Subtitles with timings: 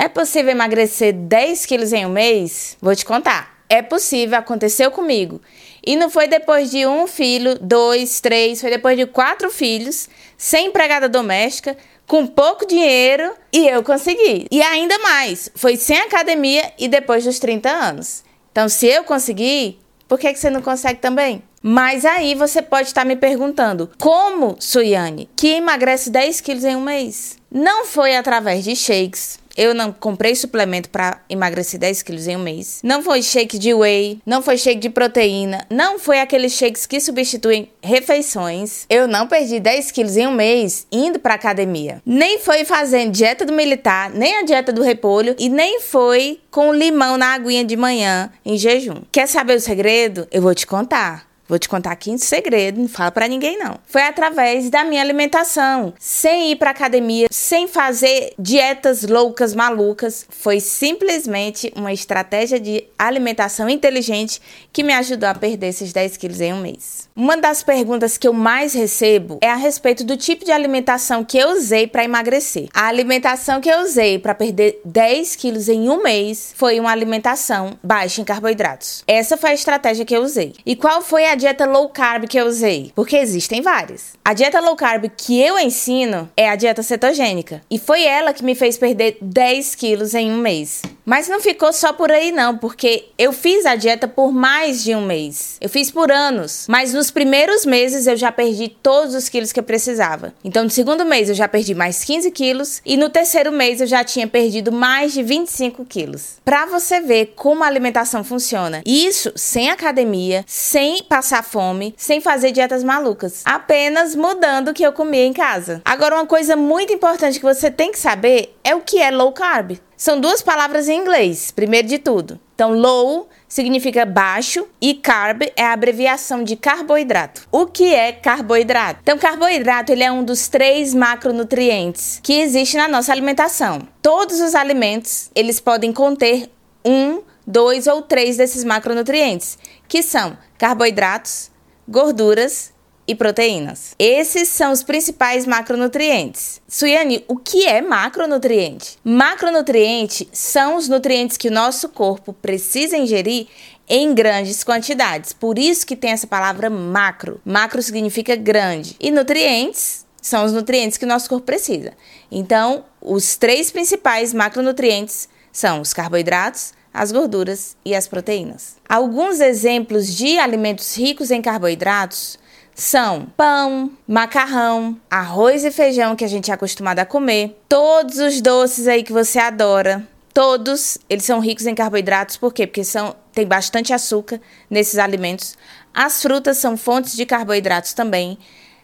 [0.00, 2.74] É possível emagrecer 10 quilos em um mês?
[2.80, 3.62] Vou te contar.
[3.68, 5.42] É possível, aconteceu comigo.
[5.86, 10.08] E não foi depois de um filho, dois, três, foi depois de quatro filhos,
[10.38, 11.76] sem empregada doméstica,
[12.06, 14.46] com pouco dinheiro e eu consegui.
[14.50, 18.24] E ainda mais, foi sem academia e depois dos 30 anos.
[18.50, 19.78] Então, se eu consegui,
[20.08, 21.42] por que, que você não consegue também?
[21.62, 26.80] Mas aí você pode estar me perguntando: como, Suiane, que emagrece 10 quilos em um
[26.80, 27.38] mês?
[27.50, 32.42] Não foi através de shakes, eu não comprei suplemento para emagrecer 10 quilos em um
[32.42, 32.80] mês.
[32.82, 37.00] Não foi shake de whey, não foi shake de proteína, não foi aqueles shakes que
[37.00, 38.86] substituem refeições.
[38.88, 42.00] Eu não perdi 10 quilos em um mês indo para academia.
[42.06, 46.72] Nem foi fazendo dieta do militar, nem a dieta do repolho e nem foi com
[46.72, 49.02] limão na aguinha de manhã em jejum.
[49.12, 50.26] Quer saber o segredo?
[50.30, 51.29] Eu vou te contar.
[51.50, 53.76] Vou te contar aqui em segredo, não fala para ninguém não.
[53.84, 60.24] Foi através da minha alimentação, sem ir para academia, sem fazer dietas loucas, malucas.
[60.30, 64.40] Foi simplesmente uma estratégia de alimentação inteligente
[64.72, 67.08] que me ajudou a perder esses 10 quilos em um mês.
[67.16, 71.36] Uma das perguntas que eu mais recebo é a respeito do tipo de alimentação que
[71.36, 72.68] eu usei para emagrecer.
[72.72, 77.76] A alimentação que eu usei para perder 10 quilos em um mês foi uma alimentação
[77.82, 79.02] baixa em carboidratos.
[79.04, 80.54] Essa foi a estratégia que eu usei.
[80.64, 82.92] E qual foi a dieta low carb que eu usei?
[82.94, 84.12] Porque existem várias.
[84.22, 87.62] A dieta low carb que eu ensino é a dieta cetogênica.
[87.70, 90.82] E foi ela que me fez perder 10 quilos em um mês.
[91.10, 94.94] Mas não ficou só por aí, não, porque eu fiz a dieta por mais de
[94.94, 95.56] um mês.
[95.60, 96.66] Eu fiz por anos.
[96.68, 100.32] Mas nos primeiros meses eu já perdi todos os quilos que eu precisava.
[100.44, 102.80] Então, no segundo mês eu já perdi mais 15 quilos.
[102.86, 106.34] E no terceiro mês eu já tinha perdido mais de 25 quilos.
[106.44, 108.80] Pra você ver como a alimentação funciona.
[108.86, 114.92] Isso sem academia, sem passar fome, sem fazer dietas malucas, apenas mudando o que eu
[114.92, 115.82] comia em casa.
[115.84, 119.32] Agora, uma coisa muito importante que você tem que saber é o que é low
[119.32, 119.76] carb.
[120.00, 122.40] São duas palavras em inglês, primeiro de tudo.
[122.54, 127.46] Então, low significa baixo e carb é a abreviação de carboidrato.
[127.52, 129.00] O que é carboidrato?
[129.02, 133.86] Então, carboidrato ele é um dos três macronutrientes que existe na nossa alimentação.
[134.00, 136.50] Todos os alimentos eles podem conter
[136.82, 141.50] um dois ou três desses macronutrientes, que são carboidratos,
[141.86, 142.72] gorduras
[143.10, 143.96] e proteínas.
[143.98, 146.62] Esses são os principais macronutrientes.
[146.68, 148.98] Suiane, o que é macronutriente?
[149.02, 153.48] Macronutriente são os nutrientes que o nosso corpo precisa ingerir
[153.88, 155.32] em grandes quantidades.
[155.32, 157.40] Por isso que tem essa palavra macro.
[157.44, 158.94] Macro significa grande.
[159.00, 161.92] E nutrientes são os nutrientes que o nosso corpo precisa.
[162.30, 168.76] Então, os três principais macronutrientes são os carboidratos, as gorduras e as proteínas.
[168.88, 172.38] Alguns exemplos de alimentos ricos em carboidratos
[172.80, 178.40] são pão, macarrão, arroz e feijão que a gente é acostumado a comer, todos os
[178.40, 180.08] doces aí que você adora.
[180.32, 182.66] Todos eles são ricos em carboidratos, por quê?
[182.66, 184.40] Porque são, tem bastante açúcar
[184.70, 185.58] nesses alimentos.
[185.92, 188.38] As frutas são fontes de carboidratos também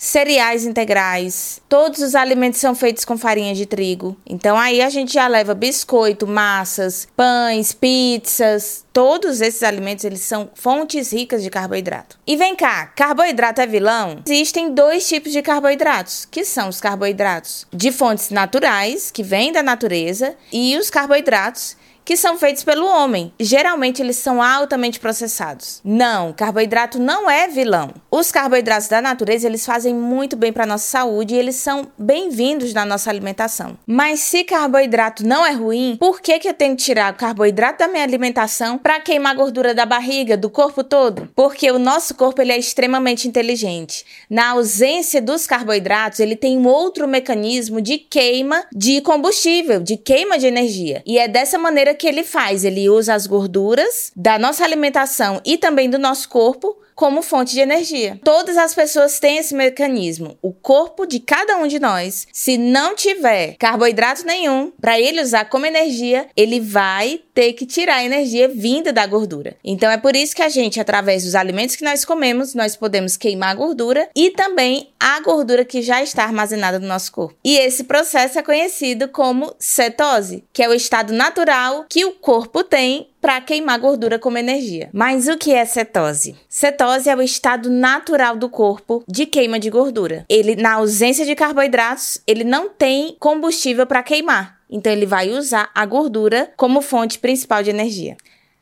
[0.00, 1.60] cereais integrais.
[1.68, 4.16] Todos os alimentos são feitos com farinha de trigo.
[4.26, 8.82] Então aí a gente já leva biscoito, massas, pães, pizzas.
[8.94, 12.18] Todos esses alimentos eles são fontes ricas de carboidrato.
[12.26, 14.22] E vem cá, carboidrato é vilão?
[14.26, 19.62] Existem dois tipos de carboidratos, que são os carboidratos de fontes naturais, que vêm da
[19.62, 23.32] natureza, e os carboidratos que são feitos pelo homem.
[23.38, 25.80] Geralmente eles são altamente processados.
[25.84, 27.92] Não, carboidrato não é vilão.
[28.10, 32.74] Os carboidratos da natureza, eles fazem muito bem para nossa saúde e eles são bem-vindos
[32.74, 33.78] na nossa alimentação.
[33.86, 37.78] Mas se carboidrato não é ruim, por que que eu tenho que tirar o carboidrato
[37.78, 41.28] da minha alimentação para queimar a gordura da barriga, do corpo todo?
[41.34, 44.04] Porque o nosso corpo ele é extremamente inteligente.
[44.28, 50.38] Na ausência dos carboidratos, ele tem um outro mecanismo de queima de combustível, de queima
[50.38, 51.02] de energia.
[51.06, 52.64] E é dessa maneira que ele faz?
[52.64, 57.60] Ele usa as gorduras da nossa alimentação e também do nosso corpo como fonte de
[57.60, 58.20] energia.
[58.22, 60.36] Todas as pessoas têm esse mecanismo.
[60.42, 65.46] O corpo de cada um de nós, se não tiver carboidrato nenhum para ele usar
[65.46, 69.56] como energia, ele vai ter que tirar a energia vinda da gordura.
[69.64, 73.16] Então é por isso que a gente, através dos alimentos que nós comemos, nós podemos
[73.16, 77.34] queimar a gordura e também a gordura que já está armazenada no nosso corpo.
[77.42, 82.62] E esse processo é conhecido como cetose, que é o estado natural que o corpo
[82.62, 84.88] tem para queimar gordura como energia.
[84.92, 86.36] Mas o que é cetose?
[86.48, 90.24] Cetose é o estado natural do corpo de queima de gordura.
[90.28, 94.58] Ele, na ausência de carboidratos, ele não tem combustível para queimar.
[94.70, 98.16] Então ele vai usar a gordura como fonte principal de energia.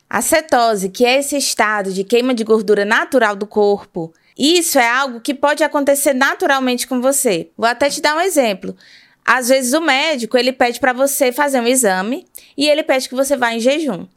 [0.09, 4.89] A cetose, que é esse estado de queima de gordura natural do corpo, isso é
[4.89, 7.51] algo que pode acontecer naturalmente com você.
[7.55, 8.75] Vou até te dar um exemplo.
[9.23, 12.25] Às vezes o médico, ele pede para você fazer um exame
[12.57, 14.07] e ele pede que você vá em jejum.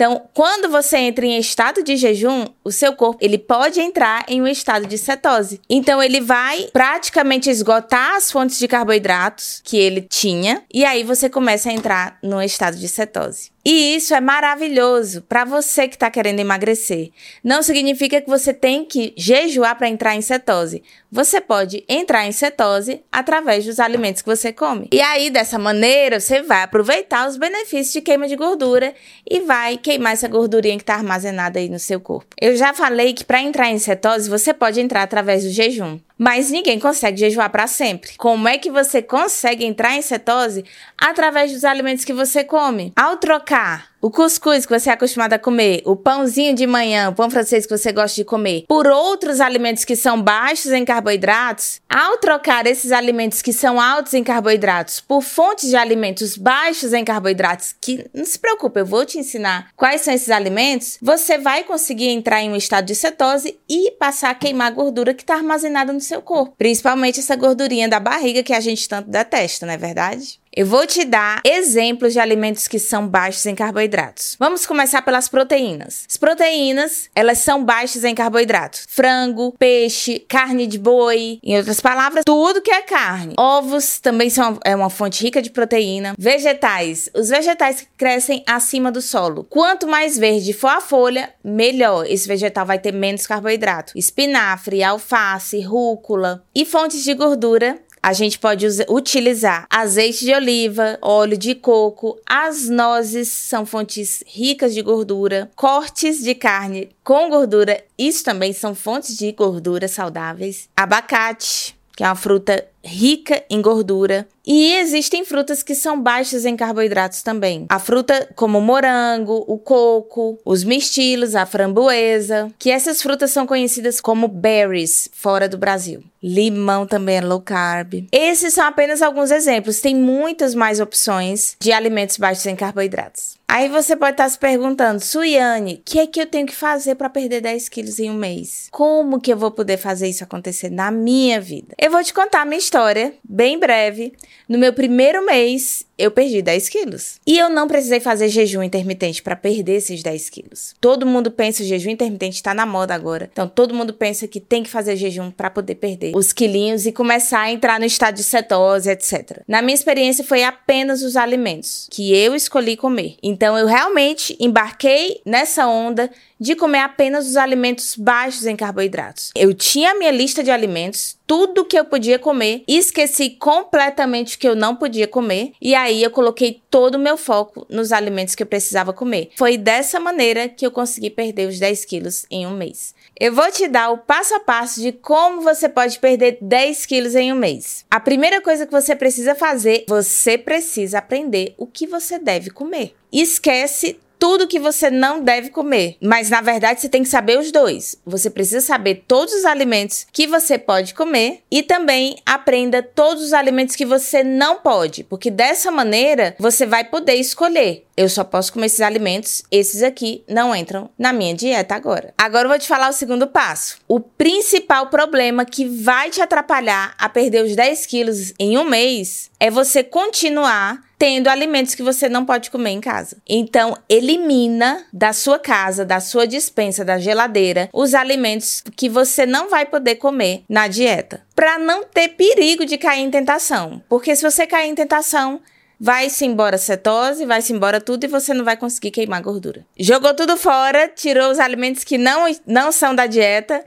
[0.00, 4.40] Então, quando você entra em estado de jejum, o seu corpo ele pode entrar em
[4.40, 5.60] um estado de cetose.
[5.68, 11.28] Então, ele vai praticamente esgotar as fontes de carboidratos que ele tinha e aí você
[11.28, 13.50] começa a entrar no estado de cetose.
[13.64, 17.10] E isso é maravilhoso para você que está querendo emagrecer.
[17.44, 20.82] Não significa que você tem que jejuar para entrar em cetose.
[21.12, 24.88] Você pode entrar em cetose através dos alimentos que você come.
[24.90, 28.94] E aí, dessa maneira, você vai aproveitar os benefícios de queima de gordura
[29.28, 32.34] e vai queimar essa gordurinha que está armazenada aí no seu corpo.
[32.40, 35.98] Eu já falei que para entrar em cetose, você pode entrar através do jejum.
[36.22, 38.10] Mas ninguém consegue jejuar para sempre.
[38.18, 40.66] Como é que você consegue entrar em cetose?
[40.98, 42.92] Através dos alimentos que você come.
[42.94, 47.14] Ao trocar o cuscuz que você é acostumado a comer, o pãozinho de manhã, o
[47.14, 51.80] pão francês que você gosta de comer, por outros alimentos que são baixos em carboidratos,
[51.88, 57.04] ao trocar esses alimentos que são altos em carboidratos por fontes de alimentos baixos em
[57.04, 61.64] carboidratos, que não se preocupe, eu vou te ensinar quais são esses alimentos, você vai
[61.64, 65.34] conseguir entrar em um estado de cetose e passar a queimar a gordura que está
[65.34, 69.74] armazenada no seu corpo, principalmente essa gordurinha da barriga que a gente tanto detesta, não
[69.74, 70.40] é verdade?
[70.52, 74.34] Eu vou te dar exemplos de alimentos que são baixos em carboidratos.
[74.36, 76.04] Vamos começar pelas proteínas.
[76.10, 78.84] As proteínas, elas são baixas em carboidratos.
[78.88, 83.34] Frango, peixe, carne de boi, em outras palavras, tudo que é carne.
[83.38, 86.14] Ovos também são é uma fonte rica de proteína.
[86.18, 89.46] Vegetais, os vegetais que crescem acima do solo.
[89.48, 92.04] Quanto mais verde for a folha, melhor.
[92.08, 93.92] Esse vegetal vai ter menos carboidrato.
[93.96, 101.36] Espinafre, alface, rúcula e fontes de gordura a gente pode utilizar azeite de oliva, óleo
[101.36, 108.24] de coco, as nozes são fontes ricas de gordura, cortes de carne com gordura, isso
[108.24, 114.26] também são fontes de gordura saudáveis, abacate, que é uma fruta rica em gordura.
[114.46, 117.66] E existem frutas que são baixas em carboidratos também.
[117.68, 123.46] A fruta como o morango, o coco, os mistilos, a framboesa, que essas frutas são
[123.46, 126.02] conhecidas como berries fora do Brasil.
[126.22, 128.06] Limão também é low carb.
[128.12, 129.80] Esses são apenas alguns exemplos.
[129.80, 133.40] Tem muitas mais opções de alimentos baixos em carboidratos.
[133.48, 136.94] Aí você pode estar se perguntando, Suiane, o que é que eu tenho que fazer
[136.94, 138.68] para perder 10 quilos em um mês?
[138.70, 141.74] Como que eu vou poder fazer isso acontecer na minha vida?
[141.76, 144.12] Eu vou te contar a minha história, bem breve.
[144.48, 147.20] No meu primeiro mês, eu perdi 10 quilos.
[147.26, 150.74] E eu não precisei fazer jejum intermitente para perder esses 10 quilos.
[150.80, 153.28] Todo mundo pensa que o jejum intermitente está na moda agora.
[153.30, 156.92] Então, todo mundo pensa que tem que fazer jejum para poder perder os quilinhos e
[156.92, 159.42] começar a entrar no estado de cetose, etc.
[159.46, 163.16] Na minha experiência, foi apenas os alimentos que eu escolhi comer.
[163.22, 166.10] Então, eu realmente embarquei nessa onda
[166.40, 169.30] de comer apenas os alimentos baixos em carboidratos.
[169.36, 174.38] Eu tinha a minha lista de alimentos, tudo que eu podia comer, esqueci completamente o
[174.38, 178.34] que eu não podia comer, e aí eu coloquei todo o meu foco nos alimentos
[178.34, 179.30] que eu precisava comer.
[179.36, 182.94] Foi dessa maneira que eu consegui perder os 10 quilos em um mês.
[183.18, 187.14] Eu vou te dar o passo a passo de como você pode perder 10 quilos
[187.14, 187.84] em um mês.
[187.90, 192.94] A primeira coisa que você precisa fazer, você precisa aprender o que você deve comer.
[193.12, 195.96] Esquece tudo que você não deve comer.
[196.00, 197.96] Mas na verdade você tem que saber os dois.
[198.04, 203.32] Você precisa saber todos os alimentos que você pode comer e também aprenda todos os
[203.32, 207.86] alimentos que você não pode, porque dessa maneira você vai poder escolher.
[207.96, 212.14] Eu só posso comer esses alimentos, esses aqui não entram na minha dieta agora.
[212.16, 213.78] Agora eu vou te falar o segundo passo.
[213.88, 219.30] O principal problema que vai te atrapalhar a perder os 10 quilos em um mês
[219.38, 223.16] é você continuar tendo alimentos que você não pode comer em casa.
[223.26, 229.48] Então, elimina da sua casa, da sua dispensa, da geladeira, os alimentos que você não
[229.48, 233.82] vai poder comer na dieta, para não ter perigo de cair em tentação.
[233.88, 235.40] Porque se você cair em tentação,
[235.80, 239.64] vai-se embora cetose, vai-se embora tudo e você não vai conseguir queimar gordura.
[239.78, 243.64] Jogou tudo fora, tirou os alimentos que não, não são da dieta.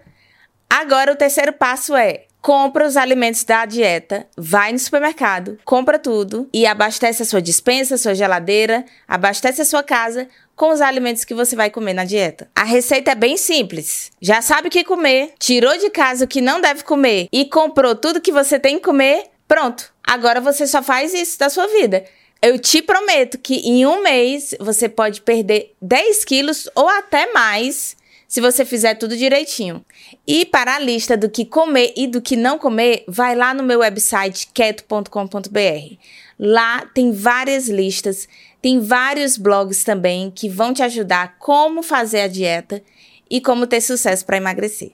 [0.69, 6.49] Agora o terceiro passo é compra os alimentos da dieta, vai no supermercado, compra tudo
[6.53, 11.23] e abastece a sua dispensa, a sua geladeira, abastece a sua casa com os alimentos
[11.23, 12.49] que você vai comer na dieta.
[12.53, 14.11] A receita é bem simples.
[14.21, 17.95] Já sabe o que comer, tirou de casa o que não deve comer e comprou
[17.95, 19.93] tudo que você tem que comer, pronto.
[20.03, 22.03] Agora você só faz isso da sua vida.
[22.41, 27.95] Eu te prometo que em um mês você pode perder 10 quilos ou até mais
[28.33, 29.85] se você fizer tudo direitinho.
[30.25, 33.61] E para a lista do que comer e do que não comer, vai lá no
[33.61, 35.97] meu website keto.com.br.
[36.39, 38.27] Lá tem várias listas,
[38.59, 42.81] tem vários blogs também que vão te ajudar como fazer a dieta
[43.29, 44.89] e como ter sucesso para emagrecer.